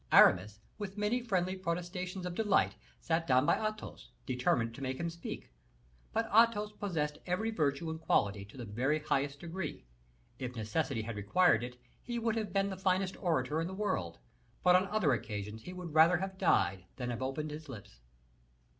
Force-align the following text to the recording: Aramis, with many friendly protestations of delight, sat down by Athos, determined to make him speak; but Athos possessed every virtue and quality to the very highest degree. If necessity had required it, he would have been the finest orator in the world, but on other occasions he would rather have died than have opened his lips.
Aramis, 0.11 0.59
with 0.79 0.97
many 0.97 1.21
friendly 1.21 1.55
protestations 1.55 2.25
of 2.25 2.33
delight, 2.33 2.75
sat 2.99 3.27
down 3.27 3.45
by 3.45 3.53
Athos, 3.69 4.09
determined 4.25 4.73
to 4.73 4.81
make 4.81 4.99
him 4.99 5.11
speak; 5.11 5.51
but 6.11 6.25
Athos 6.33 6.71
possessed 6.71 7.19
every 7.27 7.51
virtue 7.51 7.87
and 7.91 8.01
quality 8.01 8.43
to 8.45 8.57
the 8.57 8.65
very 8.65 8.97
highest 8.97 9.41
degree. 9.41 9.85
If 10.39 10.55
necessity 10.55 11.03
had 11.03 11.17
required 11.17 11.63
it, 11.63 11.79
he 12.01 12.17
would 12.17 12.35
have 12.35 12.51
been 12.51 12.71
the 12.71 12.77
finest 12.77 13.15
orator 13.21 13.61
in 13.61 13.67
the 13.67 13.75
world, 13.75 14.17
but 14.63 14.75
on 14.75 14.87
other 14.87 15.13
occasions 15.13 15.61
he 15.65 15.73
would 15.73 15.93
rather 15.93 16.17
have 16.17 16.39
died 16.39 16.85
than 16.95 17.11
have 17.11 17.21
opened 17.21 17.51
his 17.51 17.69
lips. 17.69 17.99